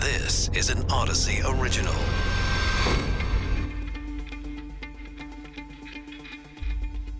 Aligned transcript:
This 0.00 0.48
is 0.54 0.70
an 0.70 0.78
Audacy 0.84 1.44
original. 1.60 1.92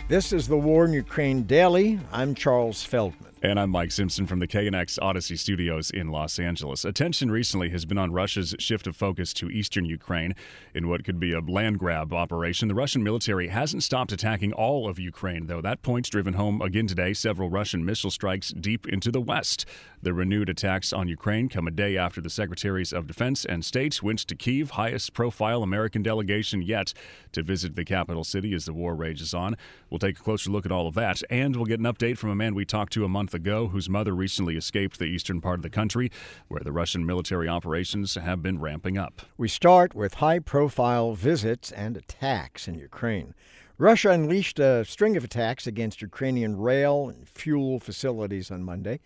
This 0.08 0.32
is 0.32 0.48
the 0.48 0.56
War 0.56 0.86
in 0.86 0.94
Ukraine 0.94 1.42
Daily. 1.42 2.00
I'm 2.10 2.34
Charles 2.34 2.82
Feldman. 2.82 3.29
And 3.42 3.58
I'm 3.58 3.70
Mike 3.70 3.90
Simpson 3.90 4.26
from 4.26 4.38
the 4.38 4.46
KNX 4.46 4.98
Audacy 4.98 5.38
Studios 5.38 5.90
in 5.90 6.08
Los 6.08 6.38
Angeles. 6.38 6.84
Attention 6.84 7.30
recently 7.30 7.70
has 7.70 7.86
been 7.86 7.96
on 7.96 8.12
Russia's 8.12 8.54
shift 8.58 8.86
of 8.86 8.94
focus 8.94 9.32
to 9.32 9.48
eastern 9.48 9.86
Ukraine 9.86 10.34
in 10.74 10.88
what 10.88 11.04
could 11.04 11.18
be 11.18 11.32
a 11.32 11.40
land 11.40 11.78
grab 11.78 12.12
operation. 12.12 12.68
The 12.68 12.74
Russian 12.74 13.02
military 13.02 13.48
hasn't 13.48 13.82
stopped 13.82 14.12
attacking 14.12 14.52
all 14.52 14.86
of 14.86 14.98
Ukraine, 14.98 15.46
though. 15.46 15.62
That 15.62 15.80
point's 15.80 16.10
driven 16.10 16.34
home 16.34 16.60
again 16.60 16.86
today. 16.86 17.14
Several 17.14 17.48
Russian 17.48 17.82
missile 17.82 18.10
strikes 18.10 18.50
deep 18.50 18.86
into 18.86 19.10
the 19.10 19.22
west. 19.22 19.64
The 20.02 20.12
renewed 20.12 20.50
attacks 20.50 20.92
on 20.92 21.08
Ukraine 21.08 21.48
come 21.48 21.66
a 21.66 21.70
day 21.70 21.96
after 21.96 22.20
the 22.20 22.28
Secretaries 22.28 22.92
of 22.92 23.06
Defense 23.06 23.46
and 23.46 23.64
State 23.64 24.02
went 24.02 24.18
to 24.18 24.34
Kiev, 24.34 24.72
highest 24.72 25.14
profile 25.14 25.62
American 25.62 26.02
delegation 26.02 26.60
yet, 26.60 26.92
to 27.32 27.42
visit 27.42 27.74
the 27.74 27.86
capital 27.86 28.22
city 28.22 28.52
as 28.52 28.66
the 28.66 28.74
war 28.74 28.94
rages 28.94 29.32
on. 29.32 29.56
We'll 29.88 29.98
take 29.98 30.18
a 30.18 30.22
closer 30.22 30.50
look 30.50 30.66
at 30.66 30.72
all 30.72 30.86
of 30.86 30.94
that, 30.96 31.22
and 31.30 31.56
we'll 31.56 31.64
get 31.64 31.80
an 31.80 31.86
update 31.86 32.18
from 32.18 32.28
a 32.28 32.34
man 32.34 32.54
we 32.54 32.66
talked 32.66 32.92
to 32.92 33.04
a 33.06 33.08
month 33.08 33.29
month 33.30 33.34
ago, 33.46 33.68
whose 33.68 33.88
mother 33.88 34.12
recently 34.12 34.56
escaped 34.56 34.98
the 34.98 35.04
eastern 35.04 35.40
part 35.40 35.60
of 35.60 35.62
the 35.62 35.70
country, 35.70 36.10
where 36.48 36.62
the 36.64 36.72
Russian 36.72 37.06
military 37.06 37.46
operations 37.46 38.16
have 38.16 38.42
been 38.42 38.58
ramping 38.58 38.98
up. 38.98 39.22
We 39.38 39.46
start 39.46 39.94
with 39.94 40.14
high 40.14 40.40
profile 40.40 41.14
visits 41.14 41.70
and 41.70 41.96
attacks 41.96 42.66
in 42.66 42.74
Ukraine. 42.74 43.34
Russia 43.78 44.10
unleashed 44.10 44.58
a 44.58 44.84
string 44.84 45.16
of 45.16 45.22
attacks 45.22 45.68
against 45.68 46.02
Ukrainian 46.02 46.56
rail 46.56 47.08
and 47.08 47.28
fuel 47.28 47.78
facilities 47.78 48.50
on 48.50 48.64
Monday. 48.64 48.98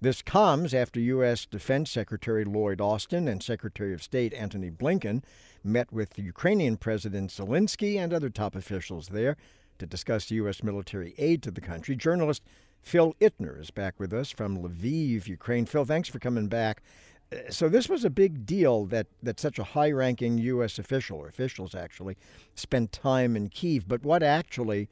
This 0.00 0.22
comes 0.22 0.74
after 0.74 0.98
U.S. 0.98 1.46
Defense 1.46 1.88
Secretary 1.88 2.44
Lloyd 2.44 2.80
Austin 2.80 3.28
and 3.28 3.40
Secretary 3.40 3.94
of 3.94 4.02
State 4.02 4.34
Antony 4.34 4.72
Blinken 4.72 5.22
met 5.62 5.92
with 5.92 6.18
Ukrainian 6.18 6.78
President 6.78 7.30
Zelensky 7.30 7.96
and 7.96 8.12
other 8.12 8.28
top 8.28 8.56
officials 8.56 9.08
there 9.08 9.36
to 9.78 9.86
discuss 9.86 10.32
U.S. 10.32 10.64
military 10.64 11.14
aid 11.16 11.44
to 11.44 11.52
the 11.52 11.60
country. 11.60 11.94
Journalist 11.94 12.42
Phil 12.80 13.14
Ittner 13.20 13.60
is 13.60 13.70
back 13.70 13.98
with 13.98 14.12
us 14.12 14.30
from 14.30 14.58
Lviv, 14.58 15.26
Ukraine. 15.26 15.66
Phil, 15.66 15.84
thanks 15.84 16.08
for 16.08 16.18
coming 16.18 16.48
back. 16.48 16.82
Uh, 17.30 17.50
so 17.50 17.68
this 17.68 17.88
was 17.88 18.04
a 18.04 18.10
big 18.10 18.46
deal 18.46 18.86
that, 18.86 19.06
that 19.22 19.38
such 19.38 19.58
a 19.58 19.64
high-ranking 19.64 20.38
U.S. 20.38 20.78
official, 20.78 21.18
or 21.18 21.28
officials 21.28 21.74
actually, 21.74 22.16
spent 22.54 22.92
time 22.92 23.36
in 23.36 23.48
Kiev. 23.48 23.86
But 23.86 24.02
what 24.02 24.22
actually 24.22 24.88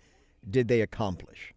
did 0.48 0.68
they 0.68 0.80
accomplish? 0.80 1.54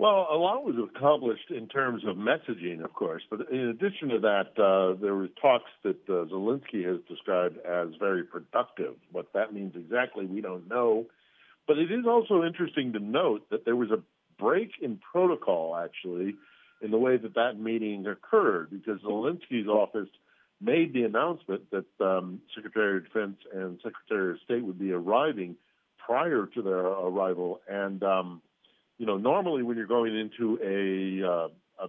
Well, 0.00 0.28
a 0.32 0.36
lot 0.36 0.64
was 0.64 0.76
accomplished 0.96 1.50
in 1.50 1.68
terms 1.68 2.04
of 2.06 2.16
messaging, 2.16 2.82
of 2.82 2.94
course. 2.94 3.22
But 3.28 3.50
in 3.50 3.68
addition 3.68 4.08
to 4.08 4.18
that, 4.20 4.58
uh, 4.58 4.98
there 4.98 5.14
were 5.14 5.28
talks 5.28 5.70
that 5.84 5.98
uh, 6.08 6.24
Zelensky 6.32 6.86
has 6.86 7.00
described 7.06 7.58
as 7.66 7.88
very 7.98 8.24
productive. 8.24 8.94
What 9.12 9.26
that 9.34 9.52
means 9.52 9.74
exactly, 9.76 10.24
we 10.24 10.40
don't 10.40 10.66
know. 10.68 11.04
But 11.66 11.76
it 11.78 11.92
is 11.92 12.06
also 12.08 12.44
interesting 12.44 12.94
to 12.94 12.98
note 12.98 13.50
that 13.50 13.66
there 13.66 13.76
was 13.76 13.90
a 13.90 14.02
break 14.40 14.70
in 14.80 14.98
protocol, 15.12 15.76
actually, 15.76 16.34
in 16.82 16.90
the 16.90 16.98
way 17.06 17.16
that 17.18 17.34
that 17.34 17.54
meeting 17.58 18.06
occurred, 18.06 18.70
because 18.70 18.98
Zelensky's 19.02 19.68
office 19.68 20.08
made 20.60 20.92
the 20.92 21.04
announcement 21.04 21.62
that 21.70 22.04
um, 22.10 22.40
Secretary 22.54 22.98
of 22.98 23.04
Defense 23.04 23.38
and 23.52 23.78
Secretary 23.82 24.32
of 24.32 24.38
State 24.44 24.64
would 24.64 24.78
be 24.78 24.92
arriving 24.92 25.56
prior 26.06 26.46
to 26.54 26.62
their 26.62 26.86
arrival. 27.08 27.60
And, 27.68 28.02
um, 28.02 28.42
you 28.98 29.06
know, 29.06 29.16
normally 29.16 29.62
when 29.62 29.76
you're 29.76 29.86
going 29.86 30.14
into 30.16 30.58
a, 30.62 31.26
uh, 31.26 31.48
a 31.84 31.88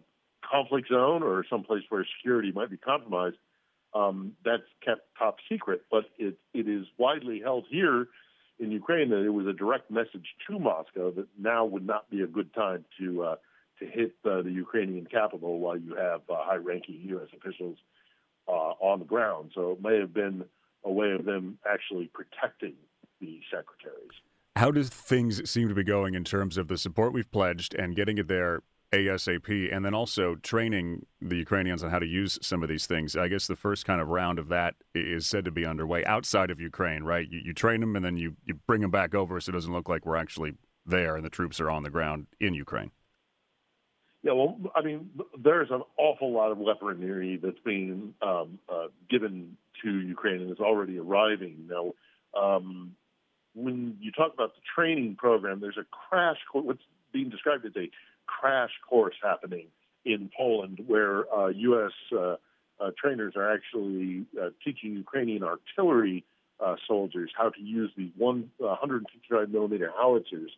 conflict 0.49 0.87
zone 0.89 1.23
or 1.23 1.45
someplace 1.49 1.83
where 1.89 2.05
security 2.17 2.51
might 2.53 2.69
be 2.69 2.77
compromised, 2.77 3.37
um, 3.93 4.33
that's 4.45 4.69
kept 4.85 5.01
top 5.19 5.37
secret. 5.49 5.83
But 5.91 6.05
it, 6.17 6.35
it 6.53 6.67
is 6.67 6.85
widely 6.97 7.41
held 7.41 7.65
here 7.69 8.07
in 8.61 8.71
Ukraine 8.71 9.09
that 9.09 9.25
it 9.25 9.29
was 9.29 9.47
a 9.47 9.53
direct 9.53 9.89
message 9.89 10.27
to 10.47 10.59
Moscow 10.59 11.11
that 11.11 11.27
now 11.37 11.65
would 11.65 11.85
not 11.85 12.09
be 12.09 12.21
a 12.21 12.27
good 12.27 12.53
time 12.53 12.85
to 12.99 13.23
uh, 13.23 13.35
to 13.79 13.85
hit 13.87 14.13
uh, 14.23 14.43
the 14.43 14.51
Ukrainian 14.51 15.05
capital 15.05 15.59
while 15.59 15.75
you 15.75 15.95
have 15.95 16.21
uh, 16.29 16.35
high-ranking 16.37 17.01
U.S. 17.05 17.29
officials 17.35 17.77
uh, 18.47 18.73
on 18.79 18.99
the 18.99 19.05
ground. 19.05 19.51
So 19.55 19.71
it 19.71 19.81
may 19.81 19.97
have 19.99 20.13
been 20.13 20.45
a 20.83 20.91
way 20.91 21.11
of 21.11 21.25
them 21.25 21.57
actually 21.67 22.11
protecting 22.13 22.75
the 23.19 23.39
secretaries. 23.49 24.11
How 24.55 24.69
do 24.69 24.83
things 24.83 25.49
seem 25.49 25.67
to 25.69 25.73
be 25.73 25.83
going 25.83 26.13
in 26.13 26.23
terms 26.23 26.57
of 26.57 26.67
the 26.67 26.77
support 26.77 27.11
we've 27.11 27.31
pledged 27.31 27.73
and 27.73 27.95
getting 27.95 28.19
it 28.19 28.27
there 28.27 28.61
ASAP, 28.91 29.73
and 29.73 29.85
then 29.85 29.93
also 29.93 30.35
training 30.35 31.05
the 31.21 31.37
Ukrainians 31.37 31.83
on 31.83 31.89
how 31.89 31.99
to 31.99 32.05
use 32.05 32.37
some 32.41 32.61
of 32.61 32.69
these 32.69 32.85
things. 32.85 33.15
I 33.15 33.29
guess 33.29 33.47
the 33.47 33.55
first 33.55 33.85
kind 33.85 34.01
of 34.01 34.09
round 34.09 34.37
of 34.37 34.49
that 34.49 34.75
is 34.93 35.25
said 35.25 35.45
to 35.45 35.51
be 35.51 35.65
underway 35.65 36.03
outside 36.05 36.51
of 36.51 36.59
Ukraine, 36.59 37.03
right? 37.03 37.27
You, 37.29 37.39
you 37.45 37.53
train 37.53 37.79
them 37.79 37.95
and 37.95 38.03
then 38.03 38.17
you, 38.17 38.35
you 38.45 38.55
bring 38.67 38.81
them 38.81 38.91
back 38.91 39.15
over 39.15 39.39
so 39.39 39.51
it 39.51 39.53
doesn't 39.53 39.71
look 39.71 39.87
like 39.87 40.05
we're 40.05 40.17
actually 40.17 40.53
there 40.85 41.15
and 41.15 41.23
the 41.23 41.29
troops 41.29 41.61
are 41.61 41.69
on 41.69 41.83
the 41.83 41.89
ground 41.89 42.27
in 42.39 42.53
Ukraine. 42.53 42.91
Yeah, 44.23 44.33
well, 44.33 44.59
I 44.75 44.81
mean, 44.81 45.09
there's 45.41 45.71
an 45.71 45.81
awful 45.97 46.31
lot 46.31 46.51
of 46.51 46.59
weaponry 46.59 47.39
that's 47.41 47.57
being 47.65 48.13
um, 48.21 48.59
uh, 48.69 48.87
given 49.09 49.57
to 49.83 49.99
Ukraine 49.99 50.41
and 50.41 50.51
is 50.51 50.59
already 50.59 50.99
arriving. 50.99 51.67
Now, 51.67 51.93
um, 52.39 52.95
when 53.55 53.97
you 53.99 54.11
talk 54.11 54.33
about 54.33 54.53
the 54.53 54.61
training 54.75 55.15
program, 55.15 55.59
there's 55.59 55.77
a 55.77 55.85
crash. 56.09 56.37
What's 56.53 56.83
being 57.11 57.29
described 57.29 57.65
as 57.65 57.73
a 57.75 57.89
crash 58.25 58.71
course 58.87 59.15
happening 59.21 59.67
in 60.05 60.29
Poland 60.35 60.83
where 60.87 61.31
uh, 61.33 61.47
U.S. 61.47 61.91
Uh, 62.11 62.35
uh, 62.79 62.91
trainers 62.97 63.33
are 63.35 63.53
actually 63.53 64.25
uh, 64.41 64.49
teaching 64.63 64.93
Ukrainian 64.93 65.43
artillery 65.43 66.23
uh, 66.59 66.75
soldiers 66.87 67.31
how 67.37 67.49
to 67.49 67.61
use 67.61 67.91
these 67.95 68.11
one, 68.17 68.49
155 68.57 69.49
millimeter 69.49 69.91
howitzers 69.93 70.51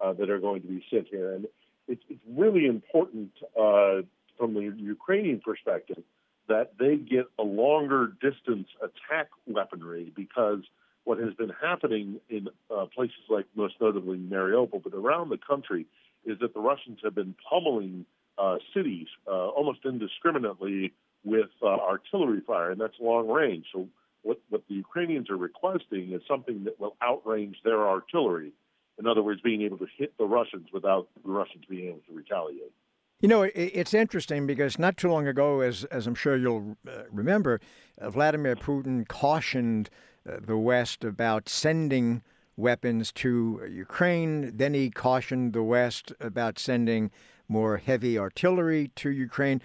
uh, 0.00 0.12
that 0.14 0.30
are 0.30 0.38
going 0.38 0.62
to 0.62 0.68
be 0.68 0.84
sent 0.90 1.08
here. 1.08 1.32
And 1.32 1.46
it's, 1.88 2.02
it's 2.08 2.22
really 2.28 2.66
important 2.66 3.30
from 3.54 4.54
the 4.54 4.72
Ukrainian 4.76 5.40
perspective 5.40 6.02
that 6.48 6.72
they 6.78 6.96
get 6.96 7.26
a 7.38 7.42
longer 7.42 8.12
distance 8.20 8.68
attack 8.82 9.28
weaponry 9.46 10.12
because 10.14 10.60
what 11.04 11.18
has 11.18 11.34
been 11.34 11.52
happening 11.60 12.20
in 12.28 12.48
uh, 12.74 12.86
places 12.94 13.16
like 13.28 13.46
most 13.54 13.74
notably 13.80 14.18
Mariupol, 14.18 14.82
but 14.82 14.94
around 14.94 15.30
the 15.30 15.38
country, 15.38 15.86
is 16.24 16.38
that 16.40 16.54
the 16.54 16.60
Russians 16.60 17.00
have 17.02 17.14
been 17.14 17.34
pummeling 17.48 18.06
uh, 18.38 18.56
cities 18.74 19.08
uh, 19.26 19.48
almost 19.48 19.80
indiscriminately 19.84 20.92
with 21.24 21.50
uh, 21.62 21.66
artillery 21.66 22.40
fire, 22.46 22.70
and 22.70 22.80
that's 22.80 22.94
long 23.00 23.28
range. 23.28 23.66
So 23.72 23.88
what, 24.22 24.40
what 24.48 24.62
the 24.68 24.74
Ukrainians 24.74 25.30
are 25.30 25.36
requesting 25.36 26.12
is 26.12 26.22
something 26.28 26.64
that 26.64 26.78
will 26.80 26.96
outrange 27.02 27.56
their 27.64 27.86
artillery. 27.86 28.52
In 28.98 29.06
other 29.06 29.22
words, 29.22 29.40
being 29.40 29.62
able 29.62 29.78
to 29.78 29.86
hit 29.96 30.16
the 30.18 30.24
Russians 30.24 30.68
without 30.72 31.08
the 31.24 31.30
Russians 31.30 31.64
being 31.68 31.88
able 31.88 32.02
to 32.08 32.14
retaliate. 32.14 32.72
You 33.20 33.28
know, 33.28 33.42
it's 33.54 33.94
interesting 33.94 34.48
because 34.48 34.80
not 34.80 34.96
too 34.96 35.08
long 35.08 35.28
ago, 35.28 35.60
as, 35.60 35.84
as 35.84 36.08
I'm 36.08 36.14
sure 36.16 36.36
you'll 36.36 36.76
uh, 36.88 37.04
remember, 37.10 37.60
uh, 38.00 38.10
Vladimir 38.10 38.56
Putin 38.56 39.06
cautioned 39.06 39.90
Uh, 40.28 40.36
the 40.40 40.56
West 40.56 41.02
about 41.04 41.48
sending 41.48 42.22
weapons 42.56 43.10
to 43.10 43.60
Ukraine. 43.68 44.56
Then 44.56 44.72
he 44.74 44.88
cautioned 44.88 45.52
the 45.52 45.64
West 45.64 46.12
about 46.20 46.58
sending 46.58 47.10
more 47.48 47.78
heavy 47.78 48.16
artillery 48.16 48.92
to 48.96 49.10
Ukraine. 49.10 49.60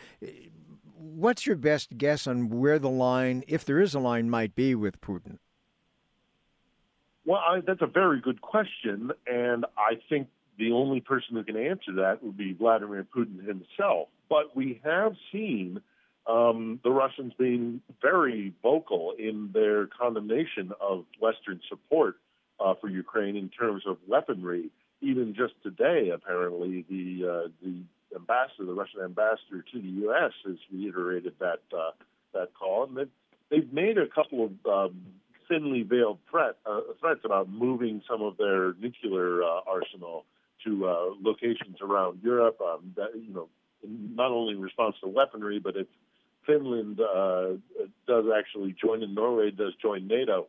What's 0.95 1.45
your 1.45 1.57
best 1.57 1.97
guess 1.97 2.25
on 2.25 2.49
where 2.49 2.79
the 2.79 2.89
line, 2.89 3.43
if 3.47 3.65
there 3.65 3.79
is 3.79 3.93
a 3.93 3.99
line, 3.99 4.29
might 4.29 4.55
be 4.55 4.73
with 4.73 4.99
Putin? 4.99 5.37
Well, 7.25 7.39
I, 7.39 7.59
that's 7.59 7.81
a 7.81 7.87
very 7.87 8.19
good 8.19 8.41
question, 8.41 9.11
and 9.27 9.65
I 9.77 9.99
think 10.09 10.29
the 10.57 10.71
only 10.71 11.01
person 11.01 11.35
who 11.35 11.43
can 11.43 11.57
answer 11.57 11.93
that 11.97 12.23
would 12.23 12.37
be 12.37 12.53
Vladimir 12.53 13.05
Putin 13.15 13.45
himself. 13.45 14.07
But 14.27 14.55
we 14.55 14.81
have 14.83 15.13
seen 15.31 15.81
um, 16.27 16.79
the 16.83 16.91
Russians 16.91 17.33
being 17.37 17.81
very 18.01 18.53
vocal 18.61 19.13
in 19.17 19.49
their 19.53 19.87
condemnation 19.87 20.71
of 20.81 21.05
Western 21.19 21.61
support 21.69 22.17
uh, 22.59 22.73
for 22.79 22.89
Ukraine 22.89 23.35
in 23.35 23.49
terms 23.49 23.83
of 23.87 23.97
weaponry. 24.07 24.69
Even 25.01 25.33
just 25.35 25.53
today, 25.63 26.09
apparently, 26.13 26.83
the 26.89 27.45
uh, 27.45 27.47
the 27.61 27.81
ambassador, 28.15 28.65
the 28.65 28.73
Russian 28.73 29.01
ambassador 29.01 29.63
to 29.71 29.81
the 29.81 29.87
U.S., 30.05 30.31
has 30.45 30.57
reiterated 30.73 31.33
that 31.39 31.61
uh, 31.71 31.91
that 32.33 32.49
call, 32.59 32.85
and 32.85 32.97
they've, 32.97 33.09
they've 33.49 33.73
made 33.73 33.97
a 33.97 34.07
couple 34.07 34.45
of 34.45 34.51
um, 34.65 35.01
thinly 35.47 35.83
veiled 35.83 36.17
threat 36.29 36.55
uh, 36.65 36.81
threats 36.99 37.21
about 37.23 37.47
moving 37.47 38.01
some 38.09 38.21
of 38.21 38.37
their 38.37 38.73
nuclear 38.73 39.43
uh, 39.43 39.59
arsenal 39.67 40.25
to 40.65 40.87
uh, 40.87 41.05
locations 41.21 41.77
around 41.79 42.19
Europe. 42.23 42.59
Um, 42.59 42.93
that 42.97 43.09
you 43.15 43.33
know, 43.33 43.49
not 43.87 44.31
only 44.31 44.55
in 44.55 44.61
response 44.61 44.95
to 45.03 45.07
weaponry, 45.07 45.59
but 45.59 45.77
if 45.77 45.87
Finland 46.47 46.99
uh, 46.99 47.49
does 48.07 48.25
actually 48.35 48.75
join 48.81 49.03
and 49.03 49.13
Norway 49.13 49.51
does 49.51 49.73
join 49.81 50.07
NATO, 50.07 50.47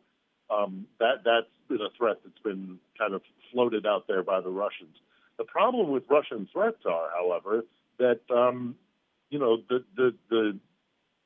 um, 0.49 0.87
that 0.99 1.23
that's 1.23 1.45
been 1.67 1.81
a 1.81 1.89
threat 1.97 2.17
that's 2.23 2.39
been 2.43 2.79
kind 2.97 3.13
of 3.13 3.21
floated 3.51 3.85
out 3.85 4.07
there 4.07 4.23
by 4.23 4.41
the 4.41 4.49
Russians. 4.49 4.95
The 5.37 5.43
problem 5.43 5.89
with 5.89 6.03
Russian 6.09 6.47
threats 6.51 6.83
are, 6.89 7.09
however, 7.15 7.65
that 7.99 8.21
um, 8.33 8.75
you 9.29 9.37
know 9.37 9.57
the 9.69 9.83
the 9.95 10.15
the 10.29 10.57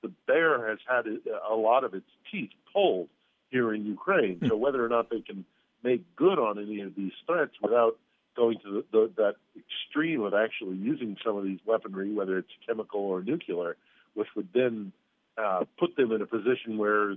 the 0.01 0.11
bear 0.27 0.69
has 0.69 0.79
had 0.87 1.05
a 1.49 1.55
lot 1.55 1.85
of 1.85 1.93
its 1.93 2.09
teeth 2.29 2.49
pulled 2.73 3.07
here 3.49 3.73
in 3.73 3.85
Ukraine. 3.85 4.39
So 4.47 4.57
whether 4.57 4.83
or 4.83 4.89
not 4.89 5.09
they 5.09 5.21
can 5.21 5.45
make 5.83 6.03
good 6.15 6.39
on 6.39 6.59
any 6.59 6.81
of 6.81 6.95
these 6.95 7.13
threats 7.25 7.53
without 7.61 7.97
going 8.35 8.57
to 8.63 8.71
the, 8.71 8.85
the, 8.91 9.11
that 9.17 9.35
extreme 9.55 10.21
of 10.21 10.33
actually 10.33 10.75
using 10.75 11.15
some 11.23 11.37
of 11.37 11.43
these 11.43 11.59
weaponry, 11.65 12.11
whether 12.13 12.37
it's 12.37 12.49
chemical 12.67 13.01
or 13.01 13.21
nuclear, 13.21 13.77
which 14.13 14.27
would 14.35 14.49
then 14.53 14.91
uh, 15.37 15.63
put 15.79 15.95
them 15.95 16.11
in 16.11 16.21
a 16.21 16.25
position 16.25 16.77
where 16.77 17.15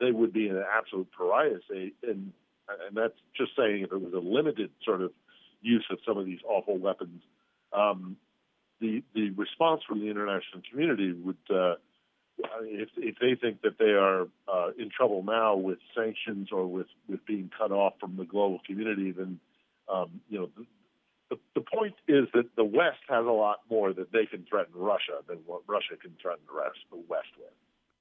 they 0.00 0.10
would 0.10 0.32
be 0.32 0.48
an 0.48 0.62
absolute 0.76 1.08
pariah 1.16 1.58
state. 1.66 1.94
And, 2.02 2.32
and 2.68 2.96
that's 2.96 3.18
just 3.36 3.52
saying 3.56 3.82
if 3.82 3.92
it 3.92 4.00
was 4.00 4.12
a 4.12 4.18
limited 4.18 4.70
sort 4.84 5.02
of 5.02 5.12
use 5.62 5.84
of 5.90 5.98
some 6.06 6.18
of 6.18 6.26
these 6.26 6.40
awful 6.48 6.78
weapons. 6.78 7.22
Um, 7.72 8.16
the 8.80 9.02
the 9.14 9.30
response 9.30 9.82
from 9.88 10.00
the 10.00 10.10
international 10.10 10.62
community 10.70 11.12
would, 11.12 11.36
uh, 11.50 11.76
if 12.62 12.90
if 12.96 13.16
they 13.20 13.34
think 13.34 13.62
that 13.62 13.78
they 13.78 13.92
are 13.92 14.28
uh, 14.46 14.70
in 14.78 14.90
trouble 14.94 15.22
now 15.22 15.56
with 15.56 15.78
sanctions 15.96 16.48
or 16.52 16.66
with 16.66 16.86
with 17.08 17.24
being 17.26 17.50
cut 17.56 17.72
off 17.72 17.94
from 17.98 18.16
the 18.16 18.24
global 18.24 18.60
community, 18.66 19.12
then 19.12 19.40
um, 19.92 20.20
you 20.28 20.38
know. 20.38 20.50
The, 21.30 21.38
the, 21.54 21.60
point 21.60 21.94
is 22.06 22.28
that 22.34 22.54
the 22.56 22.64
West 22.64 23.00
has 23.08 23.26
a 23.26 23.30
lot 23.30 23.60
more 23.68 23.92
that 23.92 24.12
they 24.12 24.26
can 24.26 24.44
threaten 24.48 24.72
Russia 24.74 25.22
than 25.28 25.38
what 25.46 25.62
Russia 25.66 25.96
can 26.00 26.12
threaten 26.22 26.42
the 26.46 26.56
rest 26.56 26.78
the 26.90 27.02
West 27.08 27.28
with. 27.36 27.52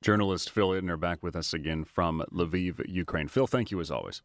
Journalist 0.04 0.52
Phil 0.52 0.70
Ittner 0.70 1.00
back 1.00 1.24
with 1.24 1.36
us 1.36 1.54
again 1.54 1.84
from 1.84 2.24
Lviv, 2.32 2.82
Ukraine. 2.88 3.28
Phil, 3.28 3.48
thank 3.48 3.72
you 3.72 3.80
as 3.80 3.90
always. 3.90 4.22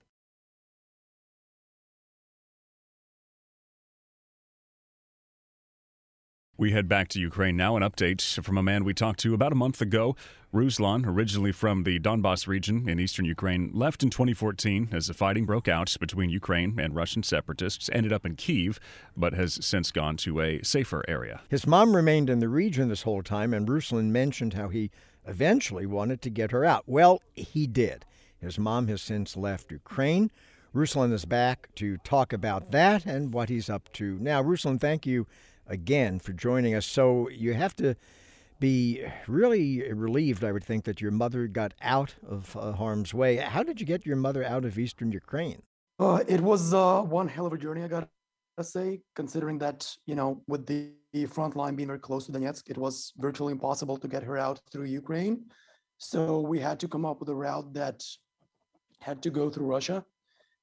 We 6.61 6.73
head 6.73 6.89
back 6.89 7.09
to 7.09 7.19
Ukraine 7.19 7.57
now. 7.57 7.75
An 7.77 7.83
update 7.83 8.21
from 8.45 8.59
a 8.59 8.63
man 8.63 8.85
we 8.85 8.93
talked 8.93 9.21
to 9.21 9.33
about 9.33 9.51
a 9.51 9.55
month 9.55 9.81
ago. 9.81 10.15
Ruslan, 10.53 11.07
originally 11.07 11.53
from 11.53 11.85
the 11.85 11.99
Donbass 11.99 12.47
region 12.47 12.87
in 12.87 13.01
eastern 13.01 13.25
Ukraine, 13.25 13.71
left 13.73 14.03
in 14.03 14.11
2014 14.11 14.91
as 14.93 15.07
the 15.07 15.15
fighting 15.15 15.47
broke 15.47 15.69
out 15.69 15.97
between 15.99 16.29
Ukraine 16.29 16.79
and 16.79 16.95
Russian 16.95 17.23
separatists, 17.23 17.89
ended 17.95 18.13
up 18.13 18.27
in 18.27 18.37
Kiev, 18.37 18.79
but 19.17 19.33
has 19.33 19.59
since 19.65 19.91
gone 19.91 20.19
to 20.19 20.43
a 20.43 20.63
safer 20.63 21.03
area. 21.09 21.41
His 21.49 21.67
mom 21.67 21.97
remained 21.97 22.29
in 22.29 22.41
the 22.41 22.49
region 22.51 22.91
this 22.91 23.05
whole 23.05 23.23
time, 23.23 23.55
and 23.55 23.67
Ruslan 23.67 24.11
mentioned 24.11 24.53
how 24.53 24.69
he 24.69 24.91
eventually 25.27 25.87
wanted 25.87 26.21
to 26.21 26.29
get 26.29 26.51
her 26.51 26.67
out. 26.67 26.85
Well, 26.87 27.23
he 27.33 27.67
did. 27.67 28.05
His 28.39 28.59
mom 28.59 28.87
has 28.89 29.01
since 29.01 29.35
left 29.35 29.73
Ukraine. 29.73 30.31
Ruslan 30.75 31.11
is 31.11 31.25
back 31.25 31.75
to 31.77 31.97
talk 31.97 32.35
about 32.35 32.71
that 32.73 33.07
and 33.07 33.33
what 33.33 33.49
he's 33.49 33.71
up 33.71 33.91
to 33.95 34.19
now. 34.21 34.43
Ruslan, 34.43 34.79
thank 34.79 35.07
you 35.07 35.27
again 35.71 36.19
for 36.19 36.33
joining 36.33 36.75
us. 36.75 36.85
So 36.85 37.29
you 37.31 37.55
have 37.55 37.75
to 37.77 37.95
be 38.59 39.03
really 39.27 39.91
relieved, 39.93 40.45
I 40.45 40.53
would 40.53 40.65
think, 40.65 40.85
that 40.85 41.01
your 41.01 41.11
mother 41.11 41.47
got 41.47 41.73
out 41.81 42.15
of 42.29 42.57
uh, 42.57 42.73
harm's 42.73 43.15
way. 43.15 43.37
How 43.37 43.63
did 43.63 43.81
you 43.81 43.87
get 43.87 44.05
your 44.05 44.17
mother 44.17 44.45
out 44.45 44.65
of 44.67 44.79
eastern 44.79 45.13
Ukraine? 45.13 45.63
Uh, 45.99 46.23
it 46.29 46.41
was 46.41 46.75
uh, 46.75 47.01
one 47.03 47.29
hell 47.29 47.47
of 47.47 47.53
a 47.53 47.59
journey, 47.59 47.83
I 47.83 47.89
gotta 47.89 48.09
say, 48.63 49.01
considering 49.15 49.59
that, 49.59 49.91
you 50.07 50.15
know, 50.15 50.43
with 50.47 50.67
the 50.67 50.93
front 51.29 51.57
line 51.57 51.75
being 51.75 51.89
very 51.89 51.99
close 51.99 52.27
to 52.27 52.33
Donetsk, 52.33 52.69
it 52.69 52.77
was 52.77 53.13
virtually 53.17 53.53
impossible 53.53 53.97
to 53.97 54.09
get 54.09 54.23
her 54.23 54.37
out 54.37 54.61
through 54.71 54.85
Ukraine. 54.85 55.45
So 55.99 56.41
we 56.41 56.59
had 56.59 56.79
to 56.81 56.89
come 56.89 57.05
up 57.05 57.21
with 57.21 57.29
a 57.31 57.35
route 57.35 57.73
that 57.75 58.05
had 59.01 59.23
to 59.23 59.31
go 59.31 59.51
through 59.51 59.67
Russia. 59.67 60.05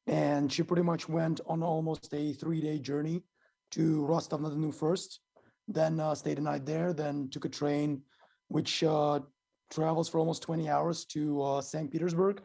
And 0.06 0.52
she 0.52 0.64
pretty 0.64 0.84
much 0.84 1.10
went 1.10 1.42
on 1.48 1.62
almost 1.64 2.14
a 2.14 2.34
three 2.34 2.62
day 2.62 2.80
journey 2.80 3.24
to 3.72 4.06
Rostov 4.06 4.44
on 4.44 4.62
Don 4.62 4.72
first, 4.72 5.20
then 5.68 6.00
uh, 6.00 6.16
stayed 6.16 6.38
a 6.38 6.42
night 6.42 6.66
there, 6.66 6.94
then 6.94 7.30
took 7.30 7.46
a 7.46 7.50
train 7.50 8.02
which 8.48 8.84
uh, 8.84 9.20
travels 9.70 10.08
for 10.08 10.20
almost 10.20 10.42
20 10.44 10.70
hours 10.70 11.06
to 11.06 11.42
uh, 11.42 11.62
St. 11.62 11.92
Petersburg, 11.92 12.42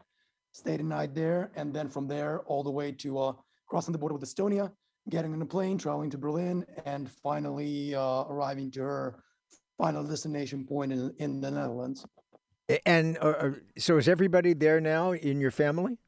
stayed 0.53 0.81
a 0.81 0.85
night 0.85 1.15
there, 1.15 1.51
and 1.55 1.73
then 1.73 1.89
from 1.89 2.09
there 2.09 2.41
all 2.47 2.63
the 2.63 2.71
way 2.71 2.93
to 2.93 3.19
uh, 3.19 3.33
crossing 3.69 3.93
the 3.93 3.99
border 3.99 4.15
with 4.15 4.25
Estonia, 4.25 4.71
getting 5.09 5.33
on 5.33 5.43
a 5.43 5.47
plane, 5.47 5.79
traveling 5.79 6.11
to 6.11 6.19
Berlin, 6.19 6.65
and 6.85 7.11
finally 7.11 7.95
uh, 7.95 8.25
arriving 8.25 8.71
to 8.73 8.83
her 8.83 9.23
final 9.79 10.05
destination 10.05 10.65
point 10.65 10.93
in, 10.93 11.13
in 11.19 11.41
the 11.41 11.51
Netherlands. 11.51 12.05
And 12.87 13.19
uh, 13.21 13.51
so 13.77 13.99
is 13.99 14.09
everybody 14.09 14.55
there 14.55 14.81
now 14.81 15.13
in 15.13 15.41
your 15.41 15.51
family? 15.51 15.99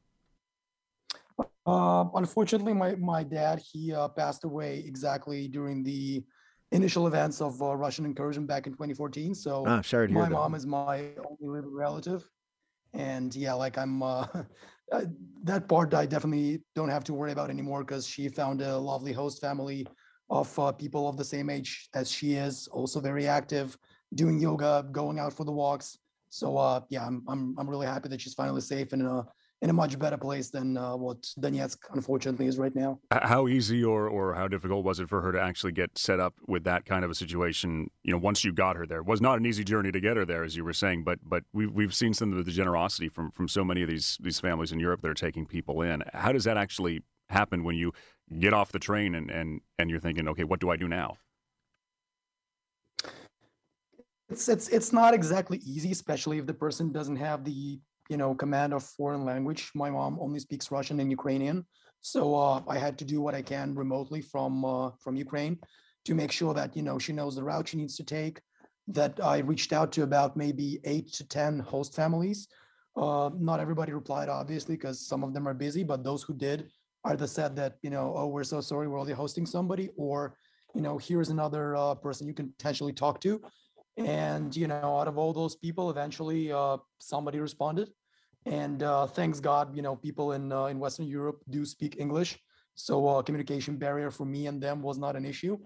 Uh, 1.65 2.05
unfortunately, 2.15 2.73
my 2.73 2.95
my 2.95 3.23
dad 3.23 3.59
he 3.59 3.93
uh, 3.93 4.07
passed 4.07 4.43
away 4.43 4.83
exactly 4.85 5.47
during 5.47 5.83
the 5.83 6.23
initial 6.71 7.07
events 7.07 7.41
of 7.41 7.61
uh, 7.61 7.75
Russian 7.75 8.05
incursion 8.05 8.45
back 8.45 8.67
in 8.67 8.73
2014. 8.73 9.33
So 9.33 9.63
ah, 9.65 9.81
sorry 9.81 10.07
my 10.07 10.29
that. 10.29 10.31
mom 10.31 10.53
is 10.53 10.65
my 10.65 11.09
only 11.17 11.47
living 11.57 11.73
relative, 11.73 12.29
and 12.93 13.35
yeah, 13.35 13.53
like 13.53 13.77
I'm 13.79 14.03
uh, 14.03 14.27
that 15.43 15.67
part 15.67 15.93
I 15.95 16.05
definitely 16.05 16.61
don't 16.75 16.89
have 16.89 17.03
to 17.05 17.13
worry 17.13 17.31
about 17.31 17.49
anymore 17.49 17.83
because 17.83 18.05
she 18.07 18.29
found 18.29 18.61
a 18.61 18.77
lovely 18.77 19.13
host 19.13 19.41
family 19.41 19.87
of 20.29 20.57
uh, 20.59 20.71
people 20.71 21.07
of 21.07 21.17
the 21.17 21.25
same 21.25 21.49
age 21.49 21.89
as 21.93 22.11
she 22.11 22.33
is, 22.33 22.67
also 22.67 22.99
very 22.99 23.27
active, 23.27 23.77
doing 24.13 24.39
yoga, 24.39 24.85
going 24.91 25.19
out 25.19 25.33
for 25.33 25.45
the 25.45 25.51
walks. 25.51 25.97
So 26.29 26.57
uh, 26.57 26.81
yeah, 26.89 27.07
I'm 27.07 27.23
I'm 27.27 27.55
I'm 27.57 27.69
really 27.69 27.87
happy 27.87 28.09
that 28.09 28.21
she's 28.21 28.35
finally 28.35 28.61
safe 28.61 28.93
and 28.93 29.07
uh, 29.07 29.23
in 29.65 29.71
a 29.71 29.73
much 29.73 29.97
better 29.97 30.15
place 30.15 30.51
than 30.51 30.77
uh, 30.77 30.95
what 30.95 31.23
Donetsk 31.39 31.77
unfortunately 31.91 32.45
is 32.45 32.59
right 32.59 32.75
now. 32.75 32.99
How 33.11 33.47
easy 33.47 33.83
or, 33.83 34.07
or 34.07 34.35
how 34.35 34.47
difficult 34.47 34.85
was 34.85 34.99
it 34.99 35.09
for 35.09 35.21
her 35.21 35.31
to 35.31 35.41
actually 35.41 35.71
get 35.71 35.97
set 35.97 36.19
up 36.19 36.35
with 36.47 36.63
that 36.65 36.85
kind 36.85 37.03
of 37.03 37.09
a 37.09 37.15
situation? 37.15 37.89
You 38.03 38.11
know, 38.11 38.19
once 38.19 38.43
you 38.43 38.53
got 38.53 38.75
her 38.75 38.85
there, 38.85 38.99
it 38.99 39.07
was 39.07 39.21
not 39.21 39.39
an 39.39 39.45
easy 39.47 39.63
journey 39.63 39.91
to 39.91 39.99
get 39.99 40.17
her 40.17 40.25
there, 40.25 40.43
as 40.43 40.55
you 40.55 40.63
were 40.63 40.71
saying. 40.71 41.03
But 41.03 41.17
but 41.23 41.45
we've 41.51 41.71
we've 41.71 41.95
seen 41.95 42.13
some 42.13 42.31
of 42.31 42.45
the 42.45 42.51
generosity 42.51 43.09
from 43.09 43.31
from 43.31 43.47
so 43.47 43.65
many 43.65 43.81
of 43.81 43.89
these 43.89 44.19
these 44.21 44.39
families 44.39 44.71
in 44.71 44.79
Europe 44.79 45.01
that 45.01 45.09
are 45.09 45.15
taking 45.15 45.47
people 45.47 45.81
in. 45.81 46.03
How 46.13 46.31
does 46.31 46.43
that 46.43 46.57
actually 46.57 47.01
happen 47.29 47.63
when 47.63 47.75
you 47.75 47.91
get 48.39 48.53
off 48.53 48.71
the 48.71 48.77
train 48.77 49.15
and 49.15 49.31
and 49.31 49.61
and 49.79 49.89
you're 49.89 49.99
thinking, 49.99 50.27
okay, 50.27 50.43
what 50.43 50.59
do 50.59 50.69
I 50.69 50.75
do 50.75 50.87
now? 50.87 51.17
It's 54.29 54.47
it's 54.47 54.69
it's 54.69 54.93
not 54.93 55.15
exactly 55.15 55.57
easy, 55.65 55.91
especially 55.91 56.37
if 56.37 56.45
the 56.45 56.53
person 56.53 56.91
doesn't 56.91 57.15
have 57.15 57.43
the 57.43 57.79
you 58.09 58.17
know, 58.17 58.35
command 58.35 58.73
of 58.73 58.83
foreign 58.83 59.25
language. 59.25 59.71
My 59.73 59.89
mom 59.89 60.17
only 60.19 60.39
speaks 60.39 60.71
Russian 60.71 60.99
and 60.99 61.09
Ukrainian, 61.09 61.65
so 62.01 62.35
uh, 62.35 62.61
I 62.67 62.77
had 62.77 62.97
to 62.99 63.05
do 63.05 63.21
what 63.21 63.35
I 63.35 63.41
can 63.41 63.73
remotely 63.75 64.21
from 64.21 64.63
uh, 64.63 64.91
from 64.99 65.15
Ukraine 65.15 65.57
to 66.05 66.13
make 66.13 66.31
sure 66.31 66.53
that 66.53 66.75
you 66.75 66.83
know 66.83 66.99
she 66.99 67.13
knows 67.13 67.35
the 67.35 67.43
route 67.43 67.67
she 67.67 67.77
needs 67.77 67.95
to 67.97 68.03
take. 68.03 68.41
That 68.87 69.19
I 69.23 69.39
reached 69.39 69.73
out 69.73 69.91
to 69.93 70.03
about 70.03 70.37
maybe 70.37 70.79
eight 70.83 71.11
to 71.13 71.27
ten 71.27 71.59
host 71.59 71.95
families. 71.95 72.47
Uh, 72.95 73.29
not 73.37 73.59
everybody 73.59 73.91
replied, 73.91 74.29
obviously, 74.29 74.75
because 74.75 75.05
some 75.05 75.23
of 75.23 75.33
them 75.33 75.47
are 75.47 75.53
busy. 75.53 75.83
But 75.83 76.03
those 76.03 76.23
who 76.23 76.33
did 76.33 76.69
either 77.05 77.27
said 77.27 77.55
that 77.55 77.77
you 77.81 77.89
know, 77.89 78.13
oh, 78.15 78.27
we're 78.27 78.43
so 78.43 78.61
sorry, 78.61 78.87
we're 78.87 78.99
only 78.99 79.13
hosting 79.13 79.45
somebody, 79.45 79.89
or 79.97 80.37
you 80.75 80.81
know, 80.81 80.97
here's 80.97 81.29
another 81.29 81.75
uh, 81.75 81.95
person 81.95 82.27
you 82.27 82.33
can 82.33 82.49
potentially 82.49 82.93
talk 82.93 83.19
to 83.21 83.41
and 83.97 84.55
you 84.55 84.67
know 84.67 84.99
out 84.99 85.07
of 85.07 85.17
all 85.17 85.33
those 85.33 85.55
people 85.55 85.89
eventually 85.89 86.51
uh, 86.51 86.77
somebody 86.99 87.39
responded. 87.39 87.89
And 88.45 88.83
uh, 88.83 89.07
thanks 89.07 89.39
god 89.39 89.75
you 89.75 89.81
know 89.81 89.95
people 89.95 90.33
in 90.33 90.51
uh, 90.51 90.65
in 90.65 90.79
western 90.79 91.07
europe 91.07 91.41
do 91.49 91.65
speak 91.65 91.97
english. 91.99 92.37
So 92.75 93.07
uh, 93.07 93.21
communication 93.21 93.77
barrier 93.77 94.11
for 94.11 94.25
me 94.25 94.47
and 94.47 94.61
them 94.61 94.81
was 94.81 94.97
not 94.97 95.15
an 95.15 95.25
issue. 95.25 95.57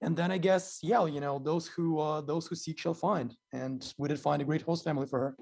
And 0.00 0.16
then 0.16 0.30
i 0.30 0.38
guess 0.38 0.80
yeah 0.82 1.04
you 1.06 1.20
know 1.20 1.38
those 1.38 1.66
who 1.66 1.98
uh, 1.98 2.20
those 2.20 2.46
who 2.46 2.54
seek 2.54 2.78
shall 2.78 2.94
find. 2.94 3.34
And 3.52 3.92
we 3.98 4.08
did 4.08 4.20
find 4.20 4.42
a 4.42 4.44
great 4.44 4.62
host 4.62 4.84
family 4.84 5.06
for 5.06 5.20
her. 5.20 5.36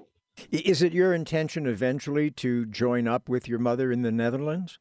Is 0.51 0.81
it 0.81 0.91
your 0.91 1.13
intention 1.13 1.65
eventually 1.65 2.29
to 2.31 2.65
join 2.65 3.07
up 3.07 3.29
with 3.29 3.47
your 3.47 3.59
mother 3.59 3.89
in 3.93 4.01
the 4.01 4.11
netherlands? 4.11 4.79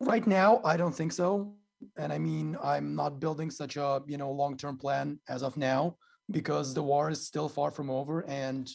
Right 0.00 0.26
now 0.26 0.60
i 0.64 0.76
don't 0.76 0.94
think 0.94 1.12
so 1.12 1.54
and 1.96 2.12
I 2.12 2.18
mean, 2.18 2.56
I'm 2.62 2.94
not 2.94 3.20
building 3.20 3.50
such 3.50 3.76
a 3.76 4.02
you 4.06 4.18
know 4.18 4.30
long-term 4.30 4.78
plan 4.78 5.18
as 5.28 5.42
of 5.42 5.56
now 5.56 5.96
because 6.30 6.74
the 6.74 6.82
war 6.82 7.10
is 7.10 7.26
still 7.26 7.48
far 7.48 7.70
from 7.70 7.90
over. 7.90 8.24
And 8.28 8.70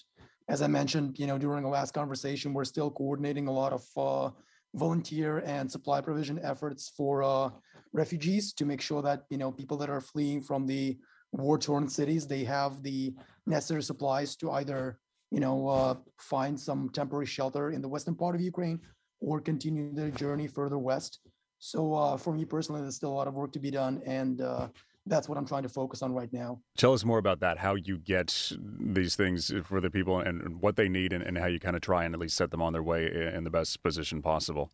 as 0.49 0.61
I 0.61 0.67
mentioned, 0.67 1.19
you 1.19 1.27
know, 1.27 1.37
during 1.37 1.63
the 1.63 1.69
last 1.69 1.93
conversation, 1.93 2.53
we're 2.53 2.65
still 2.65 2.91
coordinating 2.91 3.47
a 3.47 3.51
lot 3.51 3.73
of 3.73 3.83
uh, 3.97 4.31
volunteer 4.75 5.39
and 5.39 5.71
supply 5.71 6.01
provision 6.01 6.39
efforts 6.43 6.91
for 6.95 7.23
uh, 7.23 7.49
refugees 7.93 8.53
to 8.53 8.65
make 8.65 8.81
sure 8.81 9.01
that 9.01 9.23
you 9.29 9.37
know 9.37 9.51
people 9.51 9.77
that 9.77 9.89
are 9.89 10.01
fleeing 10.01 10.41
from 10.41 10.65
the 10.67 10.97
war-torn 11.31 11.87
cities 11.87 12.27
they 12.27 12.43
have 12.43 12.83
the 12.83 13.13
necessary 13.45 13.83
supplies 13.83 14.35
to 14.35 14.51
either 14.51 14.99
you 15.31 15.39
know 15.39 15.67
uh, 15.67 15.95
find 16.19 16.59
some 16.59 16.89
temporary 16.89 17.25
shelter 17.25 17.71
in 17.71 17.81
the 17.81 17.87
western 17.87 18.15
part 18.15 18.35
of 18.35 18.41
Ukraine 18.41 18.79
or 19.19 19.41
continue 19.41 19.93
their 19.93 20.11
journey 20.11 20.47
further 20.47 20.77
west 20.77 21.19
so 21.59 21.93
uh, 21.93 22.17
for 22.17 22.33
me 22.33 22.45
personally, 22.45 22.81
there's 22.81 22.95
still 22.95 23.11
a 23.11 23.15
lot 23.15 23.27
of 23.27 23.33
work 23.33 23.51
to 23.53 23.59
be 23.59 23.71
done, 23.71 24.01
and 24.05 24.41
uh, 24.41 24.67
that's 25.05 25.27
what 25.27 25.37
I'm 25.37 25.45
trying 25.45 25.63
to 25.63 25.69
focus 25.69 26.01
on 26.01 26.13
right 26.13 26.31
now. 26.31 26.61
Tell 26.77 26.93
us 26.93 27.03
more 27.03 27.17
about 27.17 27.39
that. 27.39 27.57
How 27.57 27.75
you 27.75 27.97
get 27.97 28.51
these 28.79 29.15
things 29.15 29.51
for 29.63 29.81
the 29.81 29.89
people, 29.89 30.19
and 30.19 30.61
what 30.61 30.75
they 30.75 30.89
need, 30.89 31.13
and, 31.13 31.23
and 31.23 31.37
how 31.37 31.47
you 31.47 31.59
kind 31.59 31.75
of 31.75 31.81
try 31.81 32.05
and 32.05 32.13
at 32.13 32.19
least 32.19 32.35
set 32.35 32.51
them 32.51 32.61
on 32.61 32.73
their 32.73 32.83
way 32.83 33.31
in 33.33 33.43
the 33.43 33.49
best 33.49 33.81
position 33.81 34.21
possible. 34.21 34.71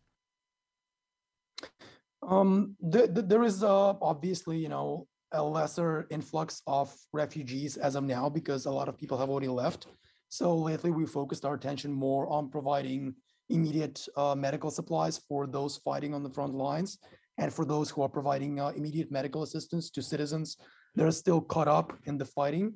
Um, 2.22 2.76
the, 2.80 3.06
the, 3.06 3.22
there 3.22 3.42
is 3.42 3.62
uh, 3.62 3.94
obviously, 4.00 4.58
you 4.58 4.68
know, 4.68 5.06
a 5.32 5.42
lesser 5.42 6.06
influx 6.10 6.62
of 6.66 6.94
refugees 7.12 7.76
as 7.76 7.96
of 7.96 8.04
now 8.04 8.28
because 8.28 8.66
a 8.66 8.70
lot 8.70 8.88
of 8.88 8.96
people 8.96 9.18
have 9.18 9.28
already 9.28 9.48
left. 9.48 9.88
So 10.28 10.56
lately, 10.56 10.90
we 10.90 11.06
focused 11.06 11.44
our 11.44 11.54
attention 11.54 11.92
more 11.92 12.28
on 12.28 12.50
providing 12.50 13.14
immediate 13.50 14.06
uh, 14.16 14.34
medical 14.34 14.70
supplies 14.70 15.18
for 15.28 15.46
those 15.46 15.76
fighting 15.78 16.14
on 16.14 16.22
the 16.22 16.30
front 16.30 16.54
lines 16.54 16.98
and 17.38 17.52
for 17.52 17.64
those 17.64 17.90
who 17.90 18.02
are 18.02 18.08
providing 18.08 18.60
uh, 18.60 18.68
immediate 18.68 19.10
medical 19.10 19.42
assistance 19.42 19.90
to 19.90 20.02
citizens 20.02 20.56
that 20.94 21.04
are 21.04 21.12
still 21.12 21.40
caught 21.40 21.68
up 21.68 21.92
in 22.04 22.16
the 22.16 22.24
fighting. 22.24 22.74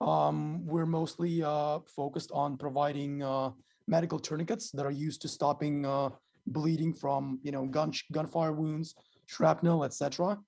Um, 0.00 0.66
we're 0.66 0.86
mostly 0.86 1.42
uh, 1.42 1.80
focused 1.86 2.30
on 2.32 2.56
providing 2.56 3.22
uh, 3.22 3.50
medical 3.86 4.18
tourniquets 4.18 4.70
that 4.72 4.84
are 4.84 4.90
used 4.90 5.22
to 5.22 5.28
stopping 5.28 5.86
uh, 5.86 6.10
bleeding 6.46 6.92
from, 6.92 7.38
you 7.42 7.52
know, 7.52 7.66
gun 7.66 7.92
gunfire 8.12 8.52
wounds, 8.52 8.94
shrapnel, 9.26 9.84
etc. 9.84 10.38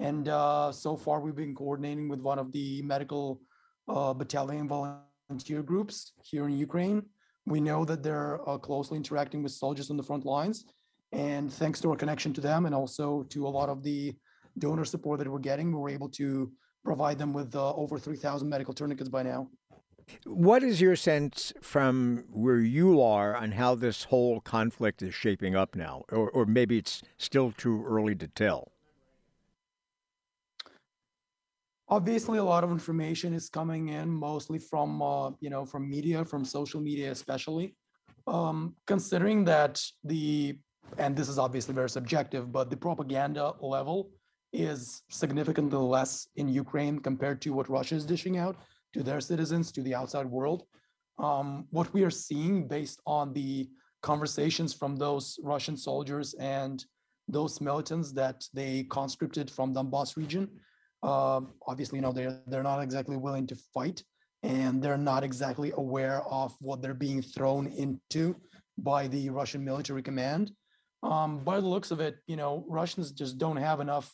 And 0.00 0.28
uh, 0.28 0.72
so 0.72 0.96
far, 0.96 1.20
we've 1.20 1.36
been 1.36 1.54
coordinating 1.54 2.08
with 2.08 2.20
one 2.20 2.38
of 2.38 2.50
the 2.52 2.82
medical 2.82 3.40
battalion 3.86 4.66
volunteer 4.66 5.62
groups 5.62 6.12
here 6.22 6.48
in 6.48 6.56
Ukraine. 6.56 7.02
We 7.46 7.60
know 7.60 7.84
that 7.84 8.02
they're 8.02 8.46
uh, 8.48 8.58
closely 8.58 8.96
interacting 8.96 9.42
with 9.42 9.52
soldiers 9.52 9.90
on 9.90 9.96
the 9.96 10.02
front 10.02 10.24
lines. 10.24 10.64
And 11.12 11.52
thanks 11.52 11.80
to 11.80 11.90
our 11.90 11.96
connection 11.96 12.32
to 12.34 12.40
them 12.40 12.66
and 12.66 12.74
also 12.74 13.24
to 13.30 13.46
a 13.46 13.48
lot 13.48 13.68
of 13.68 13.82
the 13.82 14.14
donor 14.58 14.84
support 14.84 15.18
that 15.18 15.30
we're 15.30 15.38
getting, 15.38 15.72
we 15.72 15.78
were 15.78 15.90
able 15.90 16.08
to 16.10 16.50
provide 16.84 17.18
them 17.18 17.32
with 17.32 17.54
uh, 17.54 17.74
over 17.74 17.98
3,000 17.98 18.48
medical 18.48 18.74
tourniquets 18.74 19.08
by 19.08 19.22
now. 19.22 19.48
What 20.24 20.62
is 20.62 20.80
your 20.80 20.96
sense 20.96 21.52
from 21.62 22.24
where 22.30 22.58
you 22.58 23.00
are 23.00 23.36
on 23.36 23.52
how 23.52 23.74
this 23.74 24.04
whole 24.04 24.40
conflict 24.40 25.02
is 25.02 25.14
shaping 25.14 25.54
up 25.54 25.76
now? 25.76 26.02
Or, 26.10 26.30
or 26.30 26.46
maybe 26.46 26.78
it's 26.78 27.02
still 27.18 27.52
too 27.52 27.84
early 27.86 28.14
to 28.16 28.28
tell? 28.28 28.71
Obviously 31.92 32.38
a 32.38 32.44
lot 32.54 32.64
of 32.64 32.70
information 32.70 33.34
is 33.34 33.50
coming 33.50 33.90
in 34.00 34.08
mostly 34.08 34.58
from 34.58 35.02
uh, 35.02 35.30
you 35.44 35.50
know 35.54 35.64
from 35.72 35.82
media 35.96 36.24
from 36.24 36.42
social 36.44 36.80
media 36.80 37.08
especially. 37.18 37.66
Um, 38.26 38.58
considering 38.86 39.44
that 39.52 39.74
the 40.12 40.58
and 41.02 41.16
this 41.18 41.28
is 41.32 41.38
obviously 41.46 41.74
very 41.80 41.90
subjective 41.98 42.44
but 42.56 42.70
the 42.70 42.80
propaganda 42.86 43.44
level 43.60 43.98
is 44.68 45.02
significantly 45.22 45.84
less 45.96 46.12
in 46.40 46.46
ukraine 46.64 46.96
compared 47.08 47.38
to 47.42 47.48
what 47.56 47.72
russia 47.76 47.94
is 48.00 48.04
dishing 48.14 48.36
out 48.44 48.56
to 48.94 49.00
their 49.08 49.20
citizens 49.30 49.72
to 49.72 49.80
the 49.82 49.94
outside 50.00 50.28
world. 50.36 50.60
Um, 51.18 51.46
what 51.70 51.88
we 51.94 52.04
are 52.04 52.16
seeing 52.26 52.68
based 52.76 53.00
on 53.06 53.32
the 53.32 53.52
conversations 54.10 54.70
from 54.80 54.92
those 55.04 55.24
russian 55.52 55.76
soldiers 55.88 56.28
and 56.58 56.76
those 57.36 57.54
militants 57.68 58.08
that 58.20 58.38
they 58.58 58.72
conscripted 58.98 59.46
from 59.56 59.68
the 59.72 59.82
donbass 59.82 60.16
region 60.22 60.44
um, 61.02 61.52
obviously, 61.66 61.98
you 61.98 62.02
know, 62.02 62.12
they're 62.12 62.40
they're 62.46 62.62
not 62.62 62.80
exactly 62.80 63.16
willing 63.16 63.46
to 63.48 63.56
fight, 63.74 64.02
and 64.42 64.82
they're 64.82 64.98
not 64.98 65.24
exactly 65.24 65.72
aware 65.76 66.22
of 66.22 66.54
what 66.60 66.80
they're 66.80 66.94
being 66.94 67.22
thrown 67.22 67.66
into 67.66 68.36
by 68.78 69.08
the 69.08 69.30
Russian 69.30 69.64
military 69.64 70.02
command. 70.02 70.52
Um, 71.02 71.38
by 71.38 71.60
the 71.60 71.66
looks 71.66 71.90
of 71.90 72.00
it, 72.00 72.16
you 72.26 72.36
know, 72.36 72.64
Russians 72.68 73.10
just 73.10 73.36
don't 73.38 73.56
have 73.56 73.80
enough 73.80 74.12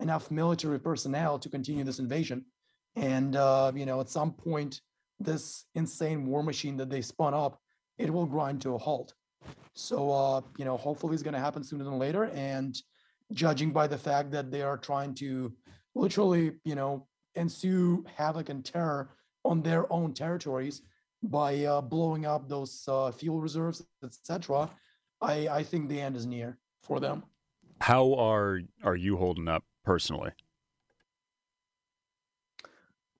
enough 0.00 0.30
military 0.30 0.78
personnel 0.78 1.38
to 1.40 1.48
continue 1.48 1.82
this 1.82 1.98
invasion, 1.98 2.44
and 2.94 3.34
uh, 3.34 3.72
you 3.74 3.84
know, 3.84 4.00
at 4.00 4.08
some 4.08 4.32
point, 4.32 4.80
this 5.18 5.64
insane 5.74 6.24
war 6.24 6.44
machine 6.44 6.76
that 6.76 6.90
they 6.90 7.02
spun 7.02 7.34
up, 7.34 7.58
it 7.98 8.12
will 8.12 8.26
grind 8.26 8.62
to 8.62 8.74
a 8.74 8.78
halt. 8.78 9.12
So, 9.74 10.10
uh, 10.10 10.40
you 10.56 10.64
know, 10.64 10.76
hopefully, 10.76 11.14
it's 11.14 11.22
going 11.24 11.34
to 11.34 11.40
happen 11.40 11.64
sooner 11.64 11.82
than 11.82 11.98
later, 11.98 12.26
and 12.26 12.76
judging 13.32 13.72
by 13.72 13.88
the 13.88 13.98
fact 13.98 14.30
that 14.30 14.52
they 14.52 14.62
are 14.62 14.78
trying 14.78 15.14
to 15.14 15.52
literally, 15.98 16.52
you 16.64 16.74
know, 16.74 17.06
ensue 17.34 18.04
havoc 18.16 18.48
and 18.48 18.64
terror 18.64 19.10
on 19.44 19.62
their 19.62 19.92
own 19.92 20.14
territories 20.14 20.82
by 21.22 21.64
uh, 21.64 21.80
blowing 21.80 22.24
up 22.24 22.48
those 22.48 22.84
uh, 22.88 23.10
fuel 23.10 23.40
reserves, 23.40 23.84
etc. 24.04 24.70
I, 25.20 25.48
I 25.48 25.62
think 25.62 25.88
the 25.88 26.00
end 26.00 26.16
is 26.16 26.26
near 26.26 26.58
for 26.82 27.00
them. 27.00 27.24
How 27.80 28.14
are 28.14 28.60
are 28.84 28.96
you 28.96 29.16
holding 29.16 29.48
up 29.48 29.64
personally? 29.84 30.30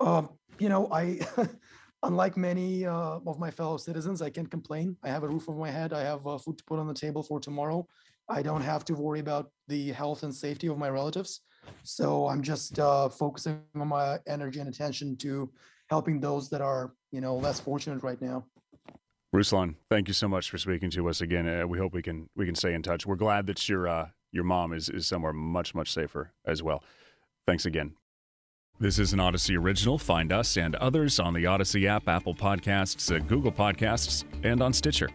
Um, 0.01 0.31
you 0.59 0.69
know, 0.69 0.89
I, 0.93 1.21
unlike 2.05 2.37
many 2.37 2.87
uh, 2.87 3.19
of 3.27 3.39
my 3.39 3.51
fellow 3.51 3.77
citizens, 3.77 4.23
I 4.23 4.31
can't 4.31 4.51
complain. 4.51 4.97
I 5.03 5.09
have 5.09 5.25
a 5.25 5.29
roof 5.29 5.49
over 5.49 5.59
my 5.59 5.71
head. 5.71 5.93
I 5.93 6.03
have 6.03 6.25
uh, 6.27 6.39
food 6.39 6.59
to 6.59 6.65
put 6.65 6.79
on 6.79 6.87
the 6.87 6.95
table 6.95 7.23
for 7.23 7.41
tomorrow. 7.41 7.87
I 8.29 8.43
don't 8.43 8.63
have 8.63 8.85
to 8.87 8.95
worry 8.95 9.21
about 9.21 9.51
the 9.67 9.91
health 9.93 10.23
and 10.23 10.35
safety 10.35 10.69
of 10.69 10.79
my 10.79 10.91
relatives. 10.91 11.41
So 11.83 12.29
I'm 12.29 12.43
just 12.43 12.79
uh, 12.79 13.09
focusing 13.09 13.61
on 13.75 13.89
my 13.89 14.19
energy 14.27 14.61
and 14.61 14.69
attention 14.69 15.17
to 15.19 15.51
helping 15.91 16.21
those 16.21 16.49
that 16.51 16.61
are, 16.61 16.93
you 17.11 17.21
know, 17.21 17.37
less 17.37 17.61
fortunate 17.61 18.03
right 18.03 18.21
now. 18.21 18.45
Ruslan, 19.35 19.75
thank 19.91 20.09
you 20.09 20.15
so 20.15 20.29
much 20.29 20.51
for 20.51 20.59
speaking 20.59 20.91
to 20.91 21.09
us 21.09 21.21
again. 21.21 21.47
Uh, 21.47 21.67
we 21.67 21.79
hope 21.79 21.93
we 21.93 22.03
can 22.03 22.29
we 22.35 22.47
can 22.47 22.55
stay 22.55 22.73
in 22.73 22.83
touch. 22.83 23.07
We're 23.07 23.17
glad 23.17 23.47
that 23.47 23.69
your 23.69 23.87
uh, 23.87 24.09
your 24.33 24.45
mom 24.45 24.73
is 24.73 24.89
is 24.89 25.07
somewhere 25.07 25.33
much 25.33 25.75
much 25.75 25.93
safer 25.93 26.33
as 26.47 26.63
well. 26.63 26.83
Thanks 27.47 27.67
again. 27.67 27.95
This 28.81 28.99
is 28.99 29.13
an 29.13 29.19
Audacy 29.19 29.59
original. 29.59 29.99
Find 29.99 30.33
us 30.33 30.57
and 30.57 30.77
others 30.77 31.19
on 31.19 31.35
the 31.35 31.45
Audacy 31.45 31.87
app, 31.87 32.09
Apple 32.09 32.35
Podcasts, 32.35 33.15
uh, 33.15 33.19
Google 33.19 33.51
Podcasts, 33.51 34.25
and 34.45 34.63
on 34.63 34.73
Stitcher. 34.73 35.09